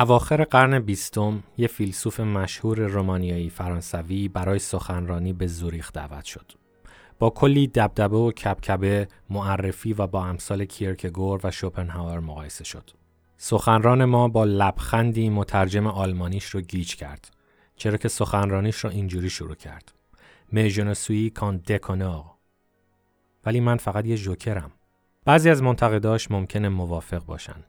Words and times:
اواخر 0.00 0.44
قرن 0.44 0.78
بیستم 0.78 1.42
یه 1.56 1.66
فیلسوف 1.66 2.20
مشهور 2.20 2.80
رومانیایی 2.80 3.50
فرانسوی 3.50 4.28
برای 4.28 4.58
سخنرانی 4.58 5.32
به 5.32 5.46
زوریخ 5.46 5.92
دعوت 5.92 6.24
شد. 6.24 6.52
با 7.18 7.30
کلی 7.30 7.66
دبدبه 7.66 8.16
و 8.16 8.32
کبکبه 8.32 9.08
معرفی 9.30 9.92
و 9.92 10.06
با 10.06 10.26
امثال 10.26 10.64
کیرکگور 10.64 11.40
و 11.44 11.50
شوپنهاور 11.50 12.20
مقایسه 12.20 12.64
شد. 12.64 12.90
سخنران 13.36 14.04
ما 14.04 14.28
با 14.28 14.44
لبخندی 14.44 15.30
مترجم 15.30 15.86
آلمانیش 15.86 16.44
رو 16.44 16.60
گیج 16.60 16.94
کرد. 16.94 17.30
چرا 17.76 17.96
که 17.96 18.08
سخنرانیش 18.08 18.76
رو 18.76 18.90
اینجوری 18.90 19.30
شروع 19.30 19.54
کرد. 19.54 19.92
میژنسوی 20.52 21.30
کان 21.30 21.56
دکونور. 21.56 22.24
ولی 23.46 23.60
من 23.60 23.76
فقط 23.76 24.06
یه 24.06 24.16
جوکرم. 24.16 24.72
بعضی 25.24 25.50
از 25.50 25.62
منتقداش 25.62 26.30
ممکنه 26.30 26.68
موافق 26.68 27.24
باشن. 27.24 27.64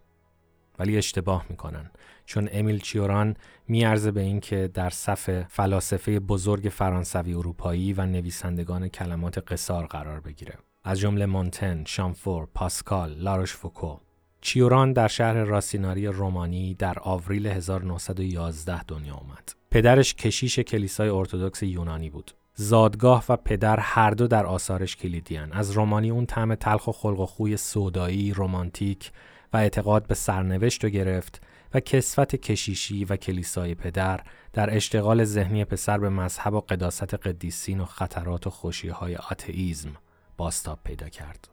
ولی 0.79 0.97
اشتباه 0.97 1.45
می‌کنن 1.49 1.91
چون 2.25 2.49
امیل 2.51 2.79
چیوران 2.79 3.35
میارزه 3.67 4.11
به 4.11 4.21
اینکه 4.21 4.69
در 4.73 4.89
صف 4.89 5.43
فلاسفه 5.49 6.19
بزرگ 6.19 6.69
فرانسوی 6.71 7.33
اروپایی 7.33 7.93
و 7.93 8.05
نویسندگان 8.05 8.87
کلمات 8.87 9.51
قصار 9.51 9.85
قرار 9.85 10.19
بگیره 10.19 10.57
از 10.83 10.99
جمله 10.99 11.25
مونتن، 11.25 11.83
شامفور، 11.85 12.47
پاسکال، 12.53 13.13
لاروش 13.13 13.53
فوکو 13.53 13.97
چیوران 14.41 14.93
در 14.93 15.07
شهر 15.07 15.33
راسیناری 15.33 16.07
رومانی 16.07 16.73
در 16.73 16.97
آوریل 16.99 17.47
1911 17.47 18.83
دنیا 18.83 19.13
آمد. 19.13 19.53
پدرش 19.71 20.13
کشیش 20.15 20.59
کلیسای 20.59 21.09
ارتودکس 21.09 21.63
یونانی 21.63 22.09
بود. 22.09 22.31
زادگاه 22.53 23.25
و 23.29 23.37
پدر 23.37 23.79
هر 23.79 24.11
دو 24.11 24.27
در 24.27 24.45
آثارش 24.45 24.95
کلیدیان. 24.95 25.51
از 25.51 25.71
رومانی 25.71 26.09
اون 26.09 26.25
طعم 26.25 26.55
تلخ 26.55 26.87
و 26.87 26.91
خلق 26.91 27.19
و 27.19 27.25
خوی 27.25 27.57
سودایی، 27.57 28.33
رمانتیک 28.35 29.11
و 29.53 29.57
اعتقاد 29.57 30.07
به 30.07 30.15
سرنوشت 30.15 30.83
رو 30.83 30.89
گرفت 30.89 31.41
و 31.73 31.79
کسفت 31.79 32.35
کشیشی 32.35 33.05
و 33.05 33.15
کلیسای 33.15 33.75
پدر 33.75 34.19
در 34.53 34.75
اشتغال 34.75 35.23
ذهنی 35.23 35.65
پسر 35.65 35.97
به 35.97 36.09
مذهب 36.09 36.53
و 36.53 36.59
قداست 36.59 37.13
قدیسین 37.13 37.79
و 37.79 37.85
خطرات 37.85 38.47
و 38.47 38.49
خوشیهای 38.49 39.15
آتئیزم 39.15 39.93
باستاب 40.37 40.79
پیدا 40.83 41.09
کرد. 41.09 41.47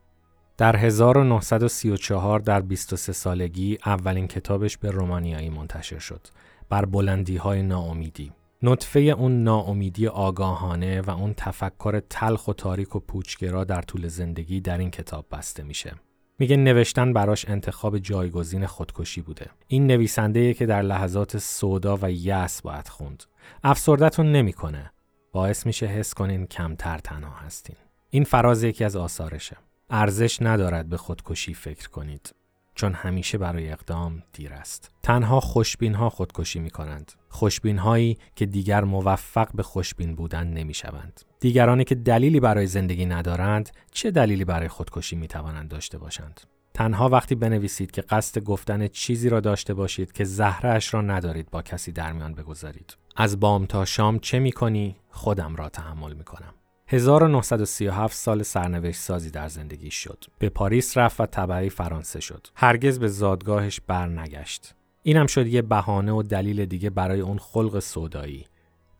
در 0.57 0.77
1934 0.77 2.41
در 2.41 2.61
23 2.61 3.13
سالگی 3.13 3.78
اولین 3.87 4.27
کتابش 4.27 4.77
به 4.77 4.91
رومانیایی 4.91 5.51
منتشر 5.51 5.99
شد 5.99 6.27
بر 6.69 6.84
بلندی 6.84 7.37
های 7.37 7.62
ناامیدی 7.62 8.33
نطفه 8.62 9.01
اون 9.01 9.43
ناامیدی 9.43 10.06
آگاهانه 10.06 11.01
و 11.01 11.11
اون 11.11 11.34
تفکر 11.37 12.01
تلخ 12.11 12.49
و 12.49 12.53
تاریک 12.53 12.97
و 12.97 13.01
پوچگرا 13.01 13.65
در 13.65 13.83
طول 13.83 14.09
زندگی 14.09 14.61
در 14.61 14.78
این 14.78 14.91
کتاب 14.91 15.27
بسته 15.31 15.62
میشه. 15.62 15.95
میگه 16.38 16.56
نوشتن 16.56 17.12
براش 17.12 17.49
انتخاب 17.49 17.99
جایگزین 17.99 18.66
خودکشی 18.66 19.21
بوده. 19.21 19.50
این 19.66 19.87
نویسنده 19.87 20.54
که 20.54 20.66
در 20.66 20.82
لحظات 20.82 21.38
سودا 21.38 21.99
و 22.03 22.10
یأس 22.10 22.62
باید 22.62 22.88
خوند. 22.88 23.25
افسردتون 23.65 24.32
نمی‌کنه. 24.32 24.93
باعث 25.32 25.66
میشه 25.66 25.87
حس 25.87 26.15
کنین 26.15 26.47
کمتر 26.47 26.98
تنها 26.98 27.37
هستین. 27.37 27.77
این 28.10 28.25
فراز 28.25 28.62
یکی 28.62 28.84
از 28.84 28.97
آثارشه. 28.97 29.56
ارزش 29.91 30.43
ندارد 30.43 30.88
به 30.88 30.97
خودکشی 30.97 31.54
فکر 31.54 31.88
کنید. 31.88 32.34
چون 32.78 32.93
همیشه 32.93 33.39
برای 33.39 33.71
اقدام 33.71 34.22
دیر 34.33 34.53
است. 34.53 34.91
تنها 35.03 35.41
خوشبین 35.41 35.94
ها 35.94 36.11
خودکشی 36.11 36.59
می 36.59 36.71
کنند. 36.71 37.12
خوشبین 37.28 37.78
هایی 37.78 38.19
که 38.37 38.47
دیگر 38.47 38.84
موفق 38.84 39.49
به 39.55 39.62
خوشبین 39.62 40.15
بودن 40.15 40.47
نمی 40.47 40.75
شوند. 40.75 41.21
دیگرانی 41.41 41.84
که 41.84 41.94
دلیلی 41.94 42.41
برای 42.41 42.66
زندگی 42.66 43.06
ندارند 43.06 43.71
چه 43.93 44.11
دلیلی 44.11 44.44
برای 44.44 44.69
خودکشی 44.69 45.16
می 45.16 45.28
توانند 45.28 45.69
داشته 45.69 45.99
باشند؟ 45.99 46.41
تنها 46.75 47.09
وقتی 47.09 47.34
بنویسید 47.34 47.91
که 47.91 48.03
قصد 48.03 48.41
گفتن 48.41 48.89
چیزی 48.89 49.28
را 49.28 49.41
داشته 49.41 49.75
باشید 49.75 50.12
که 50.12 50.25
زهرش 50.25 50.95
را 50.95 51.00
ندارید 51.00 51.50
با 51.50 51.62
کسی 51.62 51.93
در 51.93 52.12
میان 52.12 52.34
بگذارید. 52.34 52.97
از 53.16 53.41
بام 53.41 53.66
تا 53.66 53.84
شام 53.84 54.19
چه 54.19 54.39
می 54.39 54.53
کنی؟ 54.53 54.97
خودم 55.10 55.56
را 55.56 55.69
تحمل 55.69 56.15
می 56.15 56.25
کنم. 56.25 56.55
1937 56.91 58.15
سال 58.15 58.43
سرنوشت 58.43 59.00
سازی 59.00 59.31
در 59.31 59.49
زندگی 59.49 59.91
شد. 59.91 60.25
به 60.38 60.49
پاریس 60.49 60.97
رفت 60.97 61.21
و 61.21 61.26
طبعی 61.26 61.71
فرانسه 61.71 62.21
شد. 62.21 62.47
هرگز 62.54 62.99
به 62.99 63.09
زادگاهش 63.09 63.81
برنگشت. 63.87 64.75
اینم 65.03 65.27
شد 65.27 65.47
یه 65.47 65.62
بهانه 65.62 66.12
و 66.12 66.22
دلیل 66.22 66.65
دیگه 66.65 66.91
برای 66.91 67.21
اون 67.21 67.38
خلق 67.38 67.78
سودایی. 67.78 68.47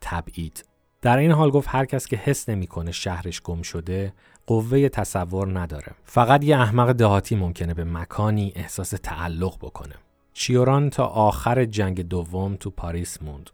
تبعید. 0.01 0.65
در 1.01 1.17
این 1.17 1.31
حال 1.31 1.49
گفت 1.49 1.67
هر 1.71 1.85
کس 1.85 2.07
که 2.07 2.15
حس 2.15 2.49
نمی‌کنه 2.49 2.91
شهرش 2.91 3.41
گم 3.41 3.61
شده 3.61 4.13
قوه 4.47 4.89
تصور 4.89 5.59
نداره. 5.59 5.91
فقط 6.03 6.43
یه 6.43 6.57
احمق 6.57 6.91
دهاتی 6.91 7.35
ممکنه 7.35 7.73
به 7.73 7.83
مکانی 7.83 8.53
احساس 8.55 8.89
تعلق 8.89 9.57
بکنه. 9.57 9.95
چیوران 10.33 10.89
تا 10.89 11.05
آخر 11.05 11.65
جنگ 11.65 12.01
دوم 12.01 12.55
تو 12.55 12.69
پاریس 12.69 13.21
موند. 13.21 13.49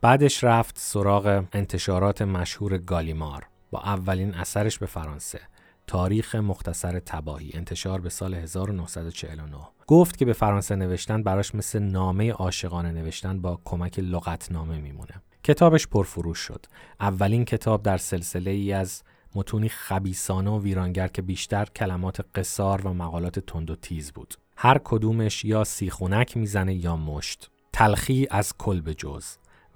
بعدش 0.00 0.44
رفت 0.44 0.78
سراغ 0.78 1.44
انتشارات 1.52 2.22
مشهور 2.22 2.78
گالیمار. 2.78 3.51
با 3.72 3.80
اولین 3.80 4.34
اثرش 4.34 4.78
به 4.78 4.86
فرانسه. 4.86 5.40
تاریخ 5.86 6.34
مختصر 6.34 7.00
تباهی 7.00 7.50
انتشار 7.54 8.00
به 8.00 8.08
سال 8.08 8.34
1949 8.34 9.56
گفت 9.86 10.16
که 10.16 10.24
به 10.24 10.32
فرانسه 10.32 10.76
نوشتن 10.76 11.22
براش 11.22 11.54
مثل 11.54 11.78
نامه 11.78 12.32
عاشقانه 12.32 12.92
نوشتن 12.92 13.40
با 13.40 13.60
کمک 13.64 13.98
لغتنامه 13.98 14.78
میمونه. 14.78 15.22
کتابش 15.44 15.86
پرفروش 15.86 16.38
شد. 16.38 16.66
اولین 17.00 17.44
کتاب 17.44 17.82
در 17.82 17.96
سلسله 17.96 18.50
ای 18.50 18.72
از 18.72 19.02
متونی 19.34 19.68
خبیسانه 19.68 20.50
و 20.50 20.62
ویرانگر 20.62 21.08
که 21.08 21.22
بیشتر 21.22 21.64
کلمات 21.64 22.20
قصار 22.34 22.86
و 22.86 22.94
مقالات 22.94 23.38
تند 23.38 23.70
و 23.70 23.76
تیز 23.76 24.12
بود. 24.12 24.34
هر 24.56 24.78
کدومش 24.84 25.44
یا 25.44 25.64
سیخونک 25.64 26.36
می‌زنه 26.36 26.74
یا 26.74 26.96
مشت. 26.96 27.50
تلخی 27.72 28.26
از 28.30 28.54
کل 28.58 28.80
به 28.80 28.94
جز. 28.94 29.26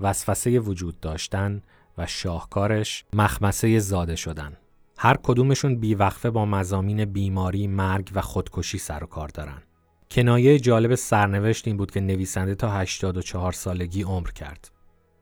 وسوسه 0.00 0.60
وجود 0.60 1.00
داشتن 1.00 1.62
و 1.98 2.06
شاهکارش 2.06 3.04
مخمسه 3.12 3.78
زاده 3.78 4.16
شدن. 4.16 4.56
هر 4.98 5.16
کدومشون 5.22 5.76
بیوقفه 5.76 6.30
با 6.30 6.46
مزامین 6.46 7.04
بیماری، 7.04 7.66
مرگ 7.66 8.10
و 8.14 8.20
خودکشی 8.20 8.78
سر 8.78 9.04
و 9.04 9.06
کار 9.06 9.28
دارن. 9.28 9.62
کنایه 10.10 10.58
جالب 10.58 10.94
سرنوشت 10.94 11.68
این 11.68 11.76
بود 11.76 11.90
که 11.90 12.00
نویسنده 12.00 12.54
تا 12.54 12.70
84 12.70 13.52
سالگی 13.52 14.02
عمر 14.02 14.30
کرد. 14.30 14.70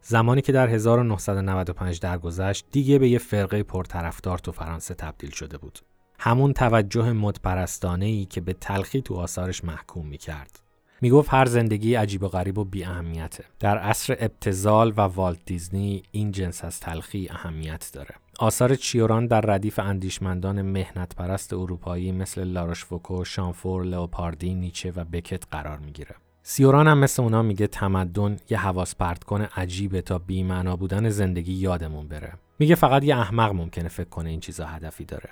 زمانی 0.00 0.40
که 0.40 0.52
در 0.52 0.68
1995 0.68 2.00
درگذشت 2.00 2.66
دیگه 2.70 2.98
به 2.98 3.08
یه 3.08 3.18
فرقه 3.18 3.62
پرطرفدار 3.62 4.38
تو 4.38 4.52
فرانسه 4.52 4.94
تبدیل 4.94 5.30
شده 5.30 5.58
بود. 5.58 5.78
همون 6.18 6.52
توجه 6.52 7.12
مدپرستانه 7.12 8.06
ای 8.06 8.24
که 8.24 8.40
به 8.40 8.52
تلخی 8.52 9.02
تو 9.02 9.14
آثارش 9.14 9.64
محکوم 9.64 10.06
می 10.06 10.18
کرد. 10.18 10.63
می 11.00 11.10
گفت 11.10 11.34
هر 11.34 11.44
زندگی 11.46 11.94
عجیب 11.94 12.22
و 12.22 12.28
غریب 12.28 12.58
و 12.58 12.64
بی 12.64 12.84
اهمیته. 12.84 13.44
در 13.60 13.78
عصر 13.78 14.16
ابتزال 14.20 14.92
و 14.96 15.00
والت 15.00 15.38
دیزنی 15.46 16.02
این 16.10 16.32
جنس 16.32 16.64
از 16.64 16.80
تلخی 16.80 17.28
اهمیت 17.30 17.90
داره. 17.92 18.14
آثار 18.38 18.74
چیوران 18.74 19.26
در 19.26 19.40
ردیف 19.40 19.78
اندیشمندان 19.78 20.62
مهنت 20.62 21.14
پرست 21.16 21.52
اروپایی 21.52 22.12
مثل 22.12 22.44
لاروش 22.44 22.84
فوکو، 22.84 23.24
شانفور، 23.24 23.84
لئوپاردی، 23.84 24.54
نیچه 24.54 24.92
و 24.96 25.04
بکت 25.04 25.44
قرار 25.50 25.78
می‌گیره. 25.78 26.14
سیوران 26.42 26.88
هم 26.88 26.98
مثل 26.98 27.22
اونا 27.22 27.42
میگه 27.42 27.66
تمدن 27.66 28.36
یه 28.50 28.58
حواس 28.58 28.94
پرت 28.94 29.24
کنه 29.24 29.48
عجیبه 29.56 30.02
تا 30.02 30.18
بی‌معنا 30.18 30.76
بودن 30.76 31.08
زندگی 31.08 31.52
یادمون 31.52 32.08
بره. 32.08 32.32
میگه 32.58 32.74
فقط 32.74 33.04
یه 33.04 33.16
احمق 33.16 33.52
ممکنه 33.52 33.88
فکر 33.88 34.08
کنه 34.08 34.30
این 34.30 34.40
چیزا 34.40 34.66
هدفی 34.66 35.04
داره. 35.04 35.30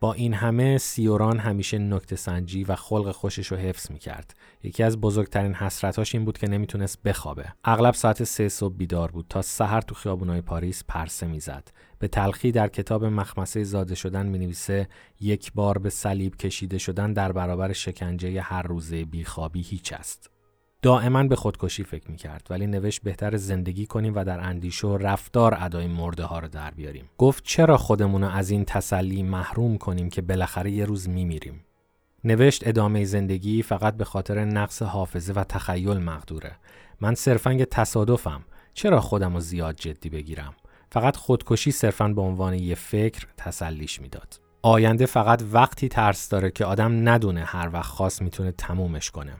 با 0.00 0.12
این 0.12 0.34
همه 0.34 0.78
سیوران 0.78 1.38
همیشه 1.38 1.78
نکته 1.78 2.16
سنجی 2.16 2.64
و 2.64 2.74
خلق 2.74 3.10
خوشش 3.10 3.46
رو 3.46 3.56
حفظ 3.56 3.90
می 3.90 3.98
کرد. 3.98 4.34
یکی 4.62 4.82
از 4.82 5.00
بزرگترین 5.00 5.54
حسرتاش 5.54 6.14
این 6.14 6.24
بود 6.24 6.38
که 6.38 6.48
نمی‌تونست 6.48 7.02
بخوابه. 7.02 7.52
اغلب 7.64 7.94
ساعت 7.94 8.24
سه 8.24 8.48
صبح 8.48 8.76
بیدار 8.76 9.10
بود 9.10 9.26
تا 9.28 9.42
سحر 9.42 9.80
تو 9.80 9.94
خیابونای 9.94 10.40
پاریس 10.40 10.84
پرسه 10.88 11.26
می‌زد. 11.26 11.68
به 11.98 12.08
تلخی 12.08 12.52
در 12.52 12.68
کتاب 12.68 13.04
مخمسه 13.04 13.64
زاده 13.64 13.94
شدن 13.94 14.26
می 14.26 14.38
نویسه 14.38 14.88
یک 15.20 15.52
بار 15.52 15.78
به 15.78 15.90
صلیب 15.90 16.36
کشیده 16.36 16.78
شدن 16.78 17.12
در 17.12 17.32
برابر 17.32 17.72
شکنجه 17.72 18.40
هر 18.40 18.62
روزه 18.62 19.04
بیخوابی 19.04 19.62
هیچ 19.62 19.92
است. 19.92 20.37
دائما 20.82 21.24
به 21.24 21.36
خودکشی 21.36 21.84
فکر 21.84 22.10
می 22.10 22.16
کرد 22.16 22.46
ولی 22.50 22.66
نوشت 22.66 23.02
بهتر 23.02 23.36
زندگی 23.36 23.86
کنیم 23.86 24.14
و 24.14 24.24
در 24.24 24.40
اندیشه 24.40 24.86
و 24.86 24.96
رفتار 24.96 25.56
ادای 25.60 25.86
مرده 25.86 26.24
ها 26.24 26.38
رو 26.38 26.48
در 26.48 26.70
بیاریم. 26.70 27.10
گفت 27.18 27.44
چرا 27.44 27.76
خودمون 27.76 28.24
رو 28.24 28.30
از 28.30 28.50
این 28.50 28.64
تسلی 28.64 29.22
محروم 29.22 29.78
کنیم 29.78 30.08
که 30.08 30.22
بالاخره 30.22 30.70
یه 30.70 30.84
روز 30.84 31.08
می 31.08 31.24
میریم. 31.24 31.64
نوشت 32.24 32.66
ادامه 32.66 33.04
زندگی 33.04 33.62
فقط 33.62 33.96
به 33.96 34.04
خاطر 34.04 34.44
نقص 34.44 34.82
حافظه 34.82 35.32
و 35.32 35.44
تخیل 35.44 35.98
مقدوره. 35.98 36.56
من 37.00 37.14
صرفا 37.14 37.64
تصادفم. 37.70 38.44
چرا 38.74 39.00
خودم 39.00 39.34
رو 39.34 39.40
زیاد 39.40 39.76
جدی 39.76 40.08
بگیرم؟ 40.08 40.54
فقط 40.92 41.16
خودکشی 41.16 41.70
صرفا 41.70 42.08
به 42.08 42.20
عنوان 42.20 42.54
یه 42.54 42.74
فکر 42.74 43.26
تسلیش 43.36 44.00
می‌داد. 44.00 44.40
آینده 44.62 45.06
فقط 45.06 45.42
وقتی 45.52 45.88
ترس 45.88 46.28
داره 46.28 46.50
که 46.50 46.64
آدم 46.64 47.08
ندونه 47.08 47.44
هر 47.44 47.70
وقت 47.72 47.90
خاص 47.90 48.22
می‌تونه 48.22 48.52
تمومش 48.52 49.10
کنه. 49.10 49.32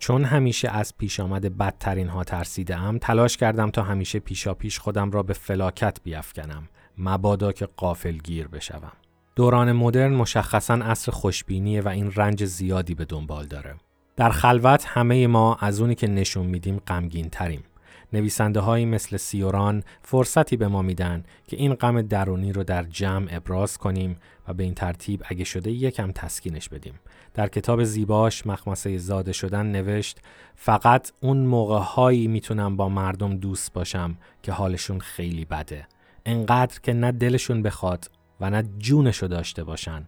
چون 0.00 0.24
همیشه 0.24 0.68
از 0.68 0.96
پیش 0.98 1.20
آمد 1.20 1.58
بدترین 1.58 2.08
ها 2.08 2.24
ترسیده 2.24 2.76
ام 2.76 2.98
تلاش 2.98 3.36
کردم 3.36 3.70
تا 3.70 3.82
همیشه 3.82 4.18
پیشا 4.18 4.54
پیش 4.54 4.78
خودم 4.78 5.10
را 5.10 5.22
به 5.22 5.32
فلاکت 5.32 5.98
بیافکنم 6.02 6.68
مبادا 6.98 7.52
که 7.52 7.68
قافل 7.76 8.16
گیر 8.16 8.48
بشوم. 8.48 8.92
دوران 9.36 9.72
مدرن 9.72 10.14
مشخصا 10.14 10.74
عصر 10.74 11.12
خوشبینیه 11.12 11.80
و 11.80 11.88
این 11.88 12.12
رنج 12.16 12.44
زیادی 12.44 12.94
به 12.94 13.04
دنبال 13.04 13.46
داره. 13.46 13.74
در 14.16 14.30
خلوت 14.30 14.84
همه 14.86 15.26
ما 15.26 15.56
از 15.60 15.80
اونی 15.80 15.94
که 15.94 16.06
نشون 16.06 16.46
میدیم 16.46 16.78
غمگین 16.86 17.30
تریم 17.30 17.64
نویسنده 18.12 18.60
هایی 18.60 18.84
مثل 18.84 19.16
سیوران 19.16 19.82
فرصتی 20.02 20.56
به 20.56 20.68
ما 20.68 20.82
میدن 20.82 21.24
که 21.46 21.56
این 21.56 21.74
غم 21.74 22.02
درونی 22.02 22.52
رو 22.52 22.64
در 22.64 22.82
جمع 22.82 23.28
ابراز 23.30 23.78
کنیم 23.78 24.16
و 24.48 24.54
به 24.54 24.64
این 24.64 24.74
ترتیب 24.74 25.22
اگه 25.24 25.44
شده 25.44 25.70
یکم 25.70 26.12
تسکینش 26.12 26.68
بدیم. 26.68 26.94
در 27.34 27.48
کتاب 27.48 27.84
زیباش 27.84 28.46
مخمسه 28.46 28.98
زاده 28.98 29.32
شدن 29.32 29.66
نوشت 29.66 30.20
فقط 30.54 31.12
اون 31.20 31.36
موقع 31.36 31.78
هایی 31.78 32.28
می‌تونم 32.28 32.76
با 32.76 32.88
مردم 32.88 33.36
دوست 33.36 33.72
باشم 33.72 34.16
که 34.42 34.52
حالشون 34.52 34.98
خیلی 34.98 35.44
بده. 35.44 35.86
انقدر 36.26 36.80
که 36.80 36.92
نه 36.92 37.12
دلشون 37.12 37.62
بخواد 37.62 38.10
و 38.40 38.50
نه 38.50 38.62
جونشو 38.78 39.26
داشته 39.26 39.64
باشن 39.64 40.06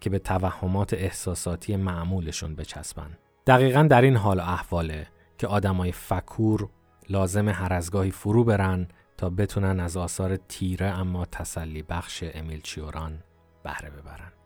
که 0.00 0.10
به 0.10 0.18
توهمات 0.18 0.94
احساساتی 0.94 1.76
معمولشون 1.76 2.54
بچسبن. 2.54 3.10
دقیقا 3.46 3.82
در 3.82 4.02
این 4.02 4.16
حال 4.16 4.40
احواله 4.40 5.06
که 5.38 5.46
آدمای 5.46 5.92
فکور 5.92 6.68
لازم 7.08 7.48
هر 7.48 7.72
از 7.72 7.90
گاهی 7.90 8.10
فرو 8.10 8.44
برن 8.44 8.88
تا 9.16 9.30
بتونن 9.30 9.80
از 9.80 9.96
آثار 9.96 10.36
تیره 10.36 10.86
اما 10.86 11.24
تسلی 11.24 11.82
بخش 11.82 12.24
امیل 12.34 12.60
چیوران 12.60 13.22
بهره 13.64 13.90
ببرن. 13.90 14.37